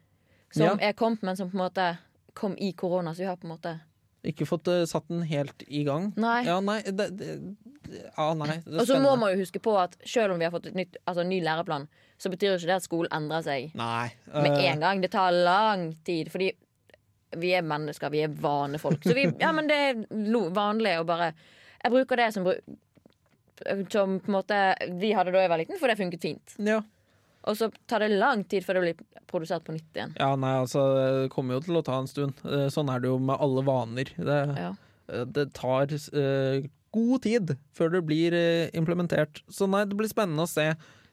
[0.54, 0.76] Som Ja.
[0.80, 1.86] er kommet, men som på en måte
[2.34, 3.12] kom i korona.
[3.14, 3.80] Så vi har på en måte
[4.24, 6.10] Ikke fått uh, satt den helt i gang.
[6.20, 6.40] Nei.
[6.46, 7.34] Ja, nei, det, det,
[8.16, 10.54] ja, nei, det Og så må man jo huske på at selv om vi har
[10.54, 11.86] fått et nytt, altså, ny læreplan,
[12.20, 14.08] så betyr ikke det at skolen endrer seg Nei.
[14.32, 15.02] med eh, en gang.
[15.02, 16.30] Det tar lang tid.
[16.32, 16.52] Fordi
[17.40, 19.02] vi er mennesker, vi er vanefolk.
[19.04, 20.00] Så vi, ja, men det er
[20.54, 21.32] vanlig å bare
[21.82, 22.46] Jeg bruker det som,
[23.92, 24.60] som på en måte
[25.02, 26.58] vi hadde da jeg var liten, for det funket fint.
[26.62, 26.80] ja.
[27.44, 30.14] Og så tar det lang tid før det blir produsert på nytt igjen.
[30.16, 32.38] ja, nei, altså Det kommer jo til å ta en stund.
[32.48, 34.04] Eh, Sånn er det jo med alle vaner.
[34.16, 34.70] Det, Ja.
[35.12, 38.36] eh, det tar uh, god tid før det blir
[38.72, 39.42] implementert.
[39.50, 40.70] Så nei, det blir spennende å se.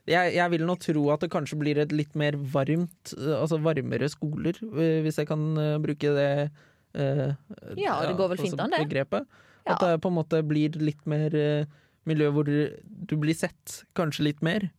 [0.08, 4.08] Jeg, jeg vil nå tro at det kanskje blir et litt mer varmt, altså varmere
[4.10, 4.56] skoler,
[5.04, 5.44] hvis jeg kan
[5.82, 6.50] bruke det
[6.94, 7.34] eh,
[7.78, 8.80] Ja, det går vel fint an, det.
[8.88, 9.26] Begrepet.
[9.66, 9.74] Ja.
[9.76, 11.34] At det på en måte blir litt mer
[12.08, 14.70] miljø hvor du blir sett kanskje litt mer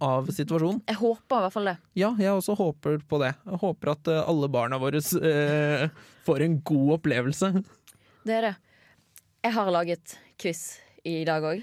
[0.00, 0.82] av situasjonen.
[0.88, 1.76] Jeg håper i hvert fall det.
[1.98, 3.32] Ja, jeg også håper på det.
[3.46, 5.88] Jeg håper at eh, alle barna våre eh,
[6.26, 7.52] får en god opplevelse.
[8.26, 8.54] Det er det.
[9.46, 11.62] Jeg har laget quiz i dag òg.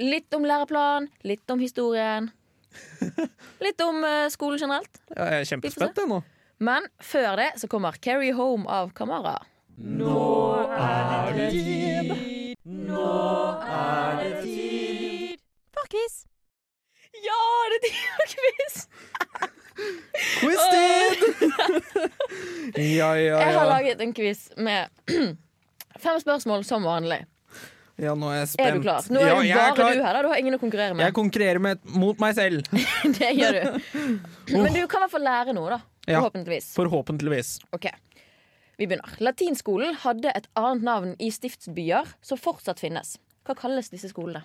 [0.00, 2.30] Litt om læreplan, litt om historien.
[3.64, 4.98] Litt om eh, skolen generelt.
[5.14, 6.20] Ja, jeg er kjempespent jeg nå.
[6.64, 9.38] Men før det så kommer Carry Home av Kamara.
[14.18, 15.03] det quiz.
[17.24, 18.74] Ja, det er tid for quiz!
[20.40, 21.16] Quiz-tid!
[22.98, 24.88] ja, ja, Jeg har laget en quiz med
[26.04, 27.22] fem spørsmål som vanlig.
[28.00, 28.66] Ja, nå er jeg spent.
[28.66, 29.06] Er du klar?
[29.14, 30.16] Nå er ja, jeg er bare du her.
[30.16, 31.04] da Du har ingen å konkurrere med.
[31.06, 32.66] Jeg konkurrerer med, mot meg selv.
[33.18, 33.92] Det gjør du.
[34.50, 35.80] Men du kan i hvert fall lære noe, da.
[36.08, 36.18] Ja.
[36.18, 36.72] Forhåpentligvis.
[36.76, 37.52] Forhåpentligvis.
[37.76, 37.86] Ok,
[38.76, 39.14] Vi begynner.
[39.22, 43.14] Latinskolen hadde et annet navn i stiftsbyer som fortsatt finnes.
[43.46, 44.42] Hva kalles disse skolene?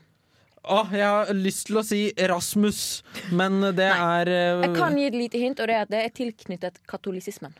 [0.64, 5.08] Åh, jeg har lyst til å si Rasmus, men det er uh, Jeg kan gi
[5.08, 7.56] et lite hint, og det er at det er tilknyttet katolisismen.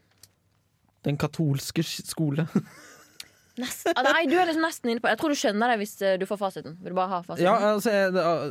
[1.08, 2.46] Den katolske skole.
[3.60, 5.98] Nest, ah, nei, du er liksom nesten inne på Jeg tror du skjønner det hvis
[6.06, 6.78] eh, du får fasiten.
[6.80, 7.48] Vil du bare ha fasiten?
[7.48, 8.46] ja, altså ah,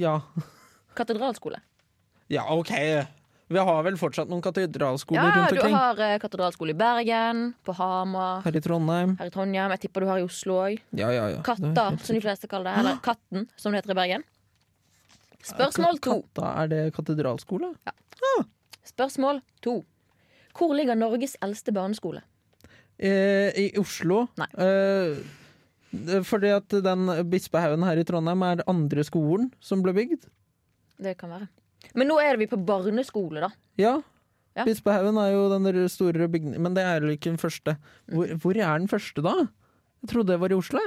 [0.00, 0.14] ja.
[0.96, 1.60] Katedralskole.
[2.32, 2.72] ja, OK.
[3.52, 7.74] Vi har vel fortsatt noen katedralskoler Ja, rundt du har eh, katedralskole i Bergen, på
[7.76, 9.16] Hamar, Her i Trondheim.
[9.18, 9.74] her i Trondheim.
[9.76, 10.80] Jeg tipper du har i Oslo òg.
[10.96, 11.42] Ja, ja, ja.
[11.46, 12.80] Katta, som de fleste kaller det.
[12.82, 14.24] Eller Katten, som det heter i Bergen.
[15.42, 16.20] Spørsmål to.
[16.22, 17.72] Katta, er det katedralskole?
[18.86, 19.80] Spørsmål to.
[20.58, 22.20] Hvor ligger Norges eldste barneskole?
[23.02, 24.26] Eh, I Oslo.
[24.38, 24.48] Nei.
[24.62, 30.28] Eh, fordi at den Bispehaugen her i Trondheim er andre skolen som ble bygd.
[31.02, 31.48] Det kan være.
[31.94, 33.50] Men nå er vi på barneskole, da.
[33.80, 33.98] Ja.
[34.52, 34.66] Ja.
[34.68, 37.78] Bispehaugen er jo den store bygningen Men det er jo ikke den første.
[38.12, 39.46] Hvor, hvor er den første, da?
[40.02, 40.82] Jeg trodde det var i Oslo.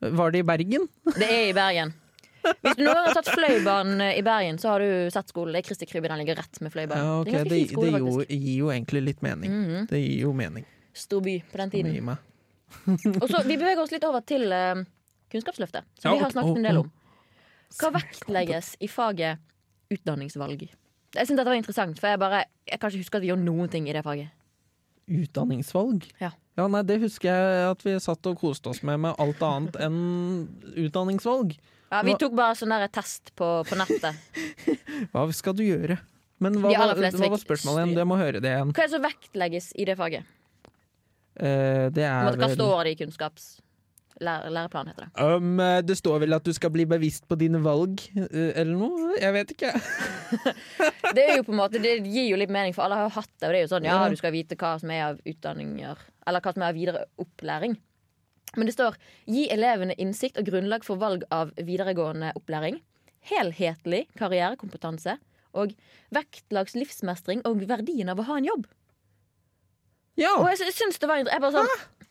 [0.00, 0.90] Var det i Bergen?
[1.16, 1.94] Det er i Bergen.
[2.46, 5.56] Hvis du nå har tatt Fløibanen i Bergen, så har du sett skolen.
[5.56, 7.06] Det er Kristi Krybbe, den ligger rett med Fløibanen.
[7.06, 7.46] Ja, okay.
[7.48, 9.54] Det skole, det jo, gir jo egentlig litt mening.
[9.54, 9.86] Mhm.
[9.90, 10.66] Det gir jo mening.
[10.96, 12.12] Stor by på den tiden.
[13.22, 14.84] Og så, Vi beveger oss litt over til uh,
[15.32, 16.92] Kunnskapsløftet, som Ja, vi har snakket en del om.
[17.80, 19.42] Hva vektlegges i faget
[19.92, 20.66] utdanningsvalg?
[21.16, 23.46] Jeg synes dette var interessant, for jeg bare Jeg kan ikke huske at vi gjorde
[23.46, 24.32] noen ting i det faget.
[25.06, 26.08] Utdanningsvalg?
[26.18, 26.32] Ja.
[26.58, 26.66] ja.
[26.66, 30.00] nei, det husker jeg at vi satt og koste oss med med alt annet enn
[30.74, 31.54] utdanningsvalg.
[31.92, 34.18] Ja, Vi tok bare sånn test på, på nettet.
[35.12, 36.00] Hva skal du gjøre?
[36.42, 37.92] Men hva, hva, hva var spørsmålet igjen?
[37.96, 38.72] Du må høre det igjen.
[38.76, 40.26] Hva er det som vektlegges i det faget?
[41.36, 43.46] Uh, det er hva står det i kunnskaps...
[44.20, 45.22] Lære, læreplan, heter det.
[45.36, 48.76] um, eh, Det står vel at du skal bli bevisst på dine valg, eh, eller
[48.80, 49.16] noe?
[49.20, 49.72] Jeg vet ikke.
[51.16, 53.14] Det er jo på en måte, det gir jo litt mening, for alle har jo
[53.18, 53.46] hatt det.
[53.46, 56.40] Og det er jo sånn, ja, du skal vite hva som er av utdanninger Eller
[56.42, 57.76] hva som er av videre opplæring.
[58.56, 58.96] Men det står
[59.28, 62.80] 'gi elevene innsikt og grunnlag for valg av videregående opplæring'.
[63.28, 65.18] Helhetlig karrierekompetanse.
[65.52, 65.74] Og
[66.12, 68.66] vektlags livsmestring og verdien av å ha en jobb.
[70.16, 70.32] Ja!
[70.40, 71.34] Og jeg, sy- syns det var interessant.
[71.34, 72.05] jeg bare sånn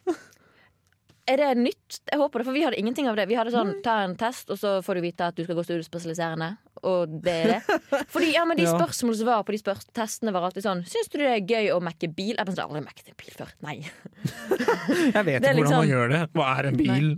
[1.27, 1.99] Er det nytt?
[2.11, 3.23] Jeg håper det, for vi hadde ingenting av det.
[3.27, 5.63] Vi hadde sånn, Ta en test, og så får du vite at du skal gå
[5.65, 6.51] studiespesialiserende.
[6.85, 7.77] Og det er det.
[8.13, 8.75] Fordi, ja, men De Ja.
[8.77, 11.71] spørsmålene som var på de spørs testene, var alltid sånn Syns du det er gøy
[11.73, 12.35] å mekke bil?
[12.38, 13.55] Jeg sånn, aldri mekket en bil før.
[13.65, 13.77] Nei.
[15.15, 16.21] Jeg vet ikke hvordan man liksom- gjør det.
[16.38, 17.09] Hva er en bil?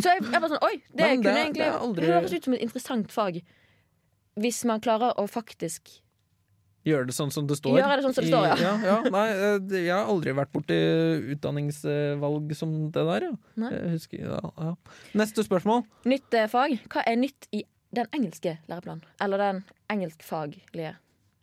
[0.00, 2.54] Så jeg, jeg bare sånn Oi, det det- kunne egentlig det aldri- høres ut som
[2.56, 3.42] et interessant fag.
[4.40, 6.00] Hvis man klarer å faktisk
[6.84, 7.78] Gjør det sånn som det står?
[7.80, 8.56] Gjøre det sånn som det står, ja.
[8.56, 10.76] I, ja, ja nei, eh, jeg har aldri vært borti
[11.32, 13.28] utdanningsvalg som det der.
[13.30, 13.70] Ja.
[13.72, 14.74] Jeg husker, ja, ja.
[15.16, 15.86] Neste spørsmål.
[16.12, 16.76] Nytt eh, fag.
[16.92, 17.62] Hva er nytt i
[17.94, 19.04] den engelske læreplanen?
[19.24, 20.92] Eller den engelskfaglige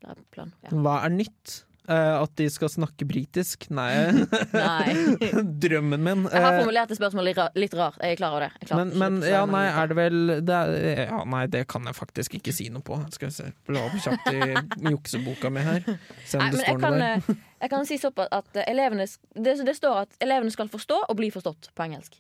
[0.06, 0.54] læreplanen?
[0.86, 1.62] Hva er nytt?
[1.89, 3.65] Eh, at de skal snakke britisk?
[3.74, 3.89] Nei.
[4.54, 5.15] Nei.
[5.63, 6.24] Drømmen min.
[6.30, 7.98] Jeg har Eh, formulert det spørsmålet litt, ra- litt rart.
[8.04, 8.52] Jeg er klar over det.
[8.70, 11.98] Jeg men, men ja, nei, er det vel det er, Ja, nei, det kan jeg
[11.98, 13.00] faktisk ikke si noe på.
[13.15, 13.50] Skal vi se.
[13.67, 15.82] Bla opp kjapt i jukseboka mi her.
[16.30, 17.24] Se om Nei, det står noe kan, der.
[17.34, 19.08] eh, jeg kan si såpass at eh, elevene
[19.41, 22.20] det, det står at elevene skal forstå og bli forstått på engelsk.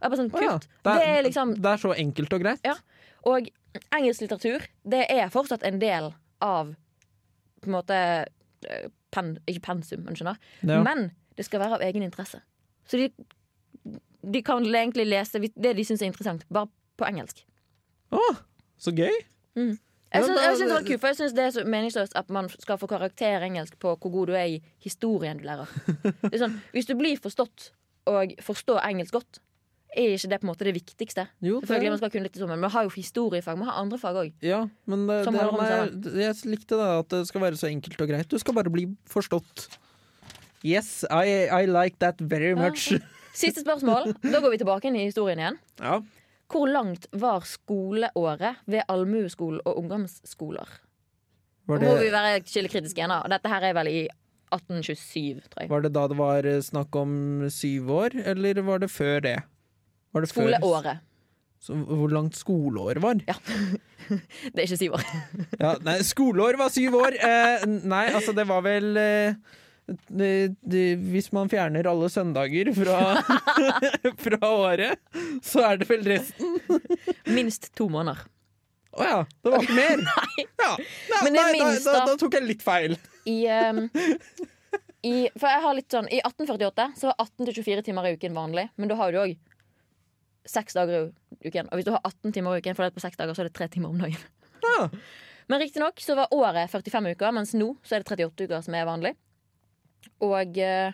[0.00, 0.68] Er sånn, oh, ja, kult.
[0.86, 2.60] Det er liksom det er så enkelt og greit.
[2.64, 2.76] Ja.
[3.28, 3.48] Og
[3.96, 6.12] engelsk litteratur, det er fortsatt en del
[6.44, 6.70] av
[7.60, 8.28] på en måte eh,
[9.14, 10.40] pen, Ikke pensum, men skjønner.
[10.62, 10.80] Ja.
[10.86, 12.42] Men det skal være av egen interesse.
[12.88, 13.10] Så de,
[14.22, 16.70] de kan egentlig lese det de syns er interessant, bare
[17.00, 17.44] på engelsk.
[18.12, 18.24] Å,
[18.80, 19.14] så gøy!
[20.10, 22.48] Syns, jeg syns det var kult, for jeg syns det er så meningsløst at man
[22.50, 25.70] skal få karakter engelsk på hvor god du er i historien du lærer.
[26.24, 27.70] Det er sånn, hvis du blir forstått
[28.10, 29.38] og forstår engelsk godt,
[29.96, 31.26] er ikke det på en måte det viktigste.
[31.42, 33.80] Jo, det- Selvfølgelig man skal kunne litt sånn, men Vi har jo historiefag, vi har
[33.82, 34.32] andre fag òg.
[34.42, 37.68] Ja, men det, Som det, om nei, jeg likte det at det skal være så
[37.70, 38.28] enkelt og greit.
[38.28, 39.68] Du skal bare bli forstått.
[40.62, 42.92] Yes, I, I like that very much.
[43.32, 44.12] Siste spørsmål.
[44.22, 45.58] Da går vi tilbake inn i historien igjen.
[45.80, 46.00] Ja.
[46.50, 50.66] Hvor langt var skoleåret ved allmueskolen og ungdomsskoler?
[51.70, 51.86] Var, det...
[51.88, 53.12] må vi være kildekritiske igjen.
[53.14, 53.22] da.
[53.30, 54.00] Dette her er vel i
[54.50, 55.70] 1827, tror jeg.
[55.70, 57.12] var det da det var eh, snakk om
[57.54, 59.36] syv år, eller var det før det?
[60.14, 61.06] Var det før- Skoleåret.
[61.60, 63.18] Så, hvor langt skoleåret var?
[63.28, 63.34] Ja.
[64.54, 65.02] Det er ikke syv år.
[65.60, 67.14] Ja, nei, skoleår var syv år!
[67.20, 69.34] Eh, nei, altså det var vel eh,
[70.08, 70.30] det,
[70.64, 72.96] det, Hvis man fjerner alle søndager fra,
[74.24, 74.98] fra året,
[75.46, 76.56] så er det vel resten.
[77.28, 78.24] Minst to måneder.
[78.96, 80.02] Å ja, det var ikke mer?
[80.64, 80.72] Ja.
[80.80, 82.08] Nei, er nei, da- minst, da, da.
[82.10, 82.96] da tok jeg litt feil.
[83.30, 83.36] I,
[83.68, 83.84] um,
[85.06, 88.34] i, for jeg har litt sånn I 1848 så var 18 24 timer i uken
[88.36, 89.36] vanlig, men da har du òg
[90.48, 91.68] seks dager i uken.
[91.70, 93.56] Og hvis du har 18 timer i uken fordelt på seks dager, så er det
[93.58, 94.22] tre timer om dagen.
[94.64, 94.88] Ja.
[95.50, 98.76] Men riktignok så var året 45 uker, mens nå så er det 38 uker som
[98.78, 99.14] er vanlig.
[100.24, 100.92] Og eh,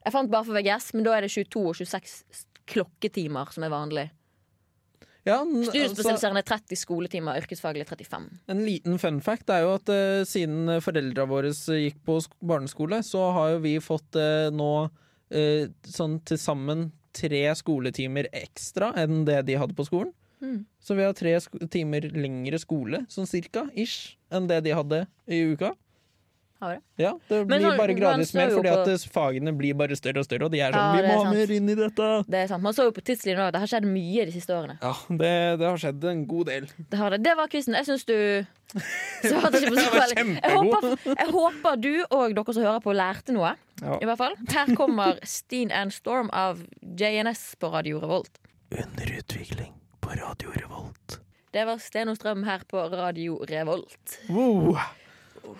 [0.00, 3.72] jeg fant bare for VGS, men da er det 22 og 26 klokketimer som er
[3.72, 4.06] vanlig.
[5.26, 8.30] Ja, altså, Studiespesialiserende er 30 skoletimer, yrkesfaglig 35.
[8.48, 13.26] en liten fun fact er jo at uh, siden foreldra våre gikk på barneskole, så
[13.36, 19.42] har jo vi fått uh, nå uh, sånn til sammen tre skoletimer ekstra enn det
[19.48, 20.12] de hadde på skolen.
[20.40, 20.64] Mm.
[20.80, 21.34] Så vi har tre
[21.72, 25.74] timer lengre skole, sånn cirka, ish, enn det de hadde i uka.
[26.60, 26.80] Har det?
[27.00, 30.20] Ja, det blir sånn, bare gradvis mer, fordi på- at eh, fagene blir bare større
[30.20, 32.08] og større, og de er sånn Ja, Vi må ha mer inn i dette!
[32.28, 32.62] Det er sant.
[32.62, 33.52] Man så jo på tidslinjen òg.
[33.54, 34.76] det har skjedd mye de siste årene.
[34.82, 36.68] Ja, det, det har skjedd en god del.
[36.90, 37.22] Det, har det.
[37.24, 37.74] det var quizen.
[37.80, 38.16] Jeg syns du
[39.30, 40.26] svarte ikke på så veldig.
[40.36, 43.54] Jeg håper, jeg håper du og dere som hører på, lærte noe.
[43.80, 43.96] Ja.
[43.96, 44.36] I hvert fall.
[44.52, 48.36] Her kommer Steen and Storm av JNS på Radio Revolt.
[48.70, 49.72] Under utvikling
[50.04, 51.18] på Radio Revolt.
[51.50, 54.20] Det var Sten og Strøm her på Radio Revolt.
[54.28, 54.76] Wow.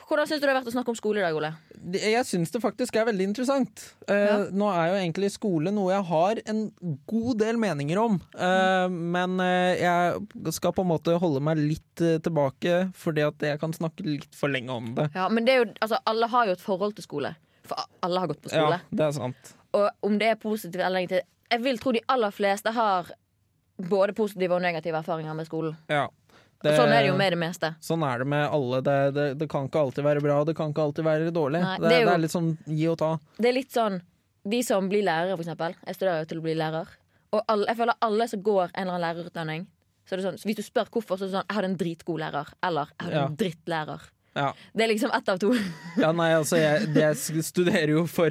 [0.08, 1.50] Hvordan syns du det har vært å snakke om skole i dag, Ole?
[1.96, 3.82] Jeg syns det faktisk er veldig interessant.
[4.06, 4.36] Eh, Ja.
[4.52, 6.62] Nå er jo egentlig skole noe jeg har en
[7.08, 8.18] god del meninger om.
[8.38, 13.60] Eh, men eh, jeg skal på en måte holde meg litt tilbake, fordi at jeg
[13.60, 15.10] kan snakke litt for lenge om det.
[15.14, 17.34] Ja, men det er jo, altså, alle har jo et forhold til skole.
[17.66, 18.80] For alle har gått på skole.
[18.80, 19.54] Ja, det er sant.
[19.76, 23.10] Og om det er positivt eller negativt Jeg vil tro de aller fleste har
[23.90, 25.76] både positive og negative erfaringer med skolen.
[25.88, 26.08] Ja.
[26.60, 27.70] Og sånn er det jo med det meste.
[27.80, 28.80] Sånn er det med alle.
[28.84, 31.62] Det, det, det kan ikke alltid være bra, det kan ikke alltid være dårlig.
[31.64, 33.10] Nei, det, det er det, er litt sånn gi og ta.
[33.40, 34.00] Det er litt sånn
[34.50, 35.74] De som blir lærere, for eksempel.
[35.86, 36.92] Jeg studerer jo til å bli lærer.
[37.36, 39.66] Og alle, jeg føler alle som går en eller annen lærerutdanning
[40.10, 41.68] så er det sånn, så Hvis du spør hvorfor, så er det sånn Jeg hadde
[41.70, 42.48] en dritgod lærer.
[42.66, 43.26] Eller jeg hadde Ja.
[43.28, 44.06] en drittlærer.
[44.32, 44.52] Ja.
[44.72, 45.50] Det er liksom ett av to.
[45.98, 48.30] Ja, nei, altså, jeg, det jeg studerer jo for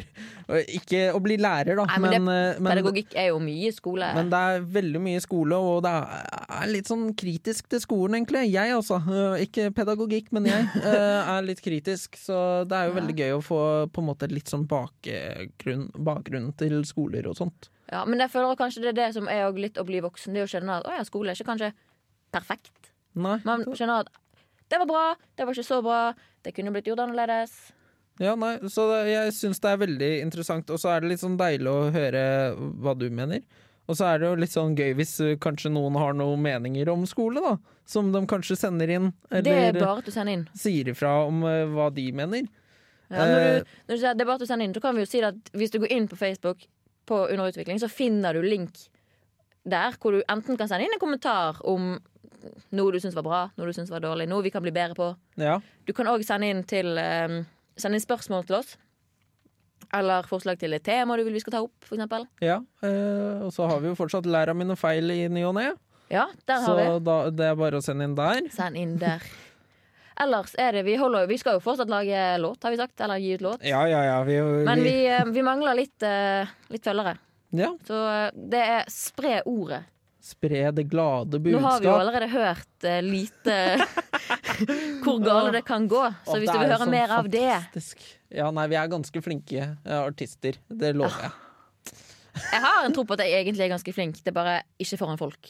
[0.72, 4.08] Ikke å bli lærer, da, Nei, men men, eh, men, Pedagogikk er jo mye skole.
[4.16, 8.46] men det er veldig mye skole, og det er litt sånn kritisk til skolen, egentlig.
[8.48, 9.02] Jeg, altså.
[9.04, 12.16] Eh, Ikke pedagogikk, men jeg eh, er litt kritisk.
[12.18, 13.60] Så det er jo veldig gøy å få
[13.92, 17.70] på en måte litt sånn bakgrunn, bakgrunn til skoler og sånt.
[17.92, 20.34] Ja, men jeg føler kanskje det er det som er litt å bli voksen.
[20.34, 21.74] Det er å skjønne at å ja, skole er ikke kanskje
[22.32, 22.94] perfekt.
[23.20, 23.40] Nei.
[23.44, 24.12] Man skjønner at
[24.70, 25.04] det var bra,
[25.36, 26.00] det var ikke så bra,
[26.46, 27.56] det kunne blitt gjort annerledes.
[28.20, 31.38] Ja, nei, så jeg syns det er veldig interessant, og så er det litt sånn
[31.40, 32.24] deilig å høre
[32.84, 33.46] hva du mener.
[33.90, 36.92] Og så er det jo litt sånn gøy hvis eh, kanskje noen har noen meninger
[36.94, 37.56] om skole, da.
[37.90, 40.44] Som de kanskje sender inn, Det er eller inn.
[40.54, 42.46] sier ifra om uh, hva de mener.
[43.10, 44.94] Ja, når, Eh, du, når du sier det er bare å sende inn, så kan
[44.94, 46.68] vi jo si at hvis du går inn på Facebook
[47.10, 48.78] på Underutvikling, så finner du link
[49.66, 51.96] der hvor du enten kan sende inn en kommentar om
[52.76, 54.98] noe du syns var bra, noe du syns var dårlig, noe vi kan bli bedre
[54.98, 55.10] på.
[55.42, 55.58] Ja.
[55.88, 56.64] Du kan òg sende inn
[56.98, 57.40] eh,
[57.80, 58.78] Sende inn spørsmål til oss.
[59.96, 62.28] Eller forslag til et tema du vil vi skal ta opp, eksempel.
[62.44, 62.60] ja.
[62.86, 65.72] eh, og så har vi jo fortsatt læra mine feil i ny og ne,
[66.12, 67.06] Ja, der så har vi.
[67.06, 68.42] da, det er bare å sende inn der.
[68.54, 69.24] Send inn der.
[70.20, 73.00] Ellers er det Vi, holder, vi skal jo fortsatt lage låt, har vi sagt.
[73.02, 73.64] Eller gi ut låt.
[73.64, 74.18] Ja, ja, ja.
[74.28, 74.36] Vi,
[74.68, 77.16] Men vi, vi, eh, mangler litt, eh, litt følgere.
[77.56, 77.72] ja.
[77.88, 79.84] Så eh, det er spre ordet.
[80.30, 81.62] Spre det glade budskap.
[81.62, 83.58] Nå har vi jo allerede hørt uh, lite
[85.04, 86.02] hvor gale det kan gå.
[86.28, 87.48] Så hvis du vil høre sånn mer av det.
[88.36, 90.60] Ja, nei, vi er ganske flinke uh, artister.
[90.70, 91.38] Det lover jeg.
[92.40, 95.00] Jeg har en tro på at jeg egentlig er ganske flink, det er bare ikke
[95.02, 95.50] foran folk.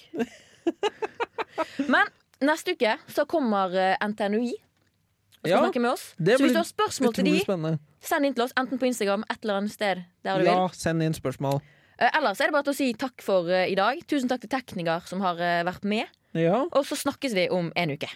[1.93, 2.07] Men
[2.45, 6.05] neste uke så kommer eh, NTNUI og skal Ja, snakke med oss.
[6.17, 7.79] det Så hvis blir du har spørsmål til de, spennende.
[8.03, 11.61] send inn til oss, enten på Instagram, et eller annet sted Ja, send inn spørsmål.
[11.99, 13.99] Eh, Ellers er det bare til å si takk for eh, i dag.
[14.07, 16.07] Tusen takk til tekniker som har eh, vært med.
[16.37, 16.63] Ja.
[16.71, 18.09] Og så snakkes vi om en uke.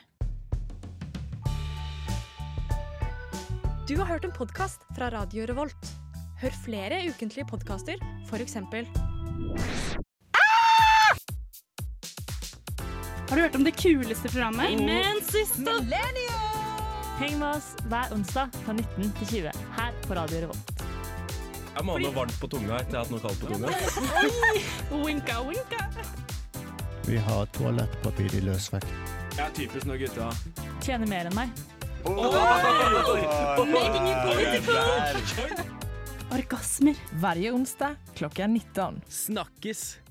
[3.83, 5.91] Du har hørt en podkast fra Radio Revolt.
[6.39, 8.55] Hør flere ukentlige podkaster, f.eks.
[13.27, 14.79] Har du hørt om det kuleste programmet?
[14.79, 15.75] Men siste
[17.19, 20.72] Heng med oss hver onsdag fra 19 til 20 her på Radio Revolt.
[21.73, 23.67] Jeg må ha noe varmt på tunga etter jeg har hatt noe kaldt på tunga.
[25.03, 25.81] Winka, winka.
[27.07, 28.93] Vi har toalettpapir i løsvekt.
[29.33, 30.29] Jeg er typisk når gutta
[30.85, 31.49] Tjener mer enn meg.
[36.33, 37.01] Orgasmer.
[37.17, 39.01] Hver onsdag klokka 19.
[39.09, 40.02] Snakkes!